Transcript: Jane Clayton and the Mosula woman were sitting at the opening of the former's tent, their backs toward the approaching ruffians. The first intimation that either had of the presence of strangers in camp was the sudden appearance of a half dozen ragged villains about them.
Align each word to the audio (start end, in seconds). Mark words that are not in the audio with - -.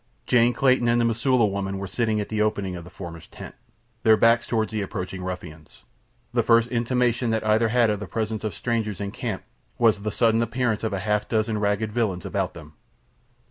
Jane 0.25 0.51
Clayton 0.53 0.87
and 0.87 0.99
the 0.99 1.05
Mosula 1.05 1.45
woman 1.47 1.77
were 1.77 1.85
sitting 1.85 2.19
at 2.19 2.29
the 2.29 2.41
opening 2.41 2.75
of 2.75 2.83
the 2.83 2.89
former's 2.89 3.27
tent, 3.27 3.53
their 4.01 4.17
backs 4.17 4.47
toward 4.47 4.71
the 4.71 4.81
approaching 4.81 5.21
ruffians. 5.23 5.83
The 6.33 6.41
first 6.41 6.69
intimation 6.71 7.29
that 7.29 7.45
either 7.45 7.67
had 7.67 7.91
of 7.91 7.99
the 7.99 8.07
presence 8.07 8.43
of 8.43 8.55
strangers 8.55 8.99
in 8.99 9.11
camp 9.11 9.43
was 9.77 10.01
the 10.01 10.09
sudden 10.09 10.41
appearance 10.41 10.83
of 10.83 10.91
a 10.93 11.01
half 11.05 11.29
dozen 11.29 11.59
ragged 11.59 11.91
villains 11.91 12.25
about 12.25 12.55
them. 12.55 12.73